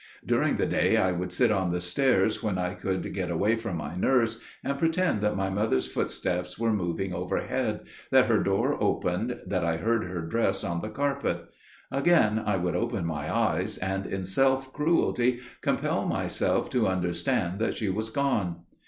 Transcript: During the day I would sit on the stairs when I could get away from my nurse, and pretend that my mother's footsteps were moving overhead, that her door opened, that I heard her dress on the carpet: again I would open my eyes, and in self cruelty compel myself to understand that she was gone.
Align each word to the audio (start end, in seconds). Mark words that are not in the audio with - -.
During 0.25 0.57
the 0.57 0.65
day 0.65 0.97
I 0.97 1.11
would 1.11 1.31
sit 1.31 1.51
on 1.51 1.69
the 1.69 1.79
stairs 1.79 2.41
when 2.41 2.57
I 2.57 2.73
could 2.73 3.13
get 3.13 3.29
away 3.29 3.55
from 3.55 3.77
my 3.77 3.95
nurse, 3.95 4.39
and 4.63 4.79
pretend 4.79 5.21
that 5.21 5.35
my 5.35 5.51
mother's 5.51 5.85
footsteps 5.85 6.57
were 6.57 6.73
moving 6.73 7.13
overhead, 7.13 7.81
that 8.09 8.25
her 8.25 8.41
door 8.41 8.83
opened, 8.83 9.39
that 9.45 9.63
I 9.63 9.77
heard 9.77 10.05
her 10.05 10.21
dress 10.21 10.63
on 10.63 10.81
the 10.81 10.89
carpet: 10.89 11.45
again 11.91 12.41
I 12.43 12.57
would 12.57 12.75
open 12.75 13.05
my 13.05 13.31
eyes, 13.31 13.77
and 13.77 14.07
in 14.07 14.25
self 14.25 14.73
cruelty 14.73 15.41
compel 15.61 16.07
myself 16.07 16.71
to 16.71 16.87
understand 16.87 17.59
that 17.59 17.75
she 17.75 17.87
was 17.89 18.09
gone. 18.09 18.61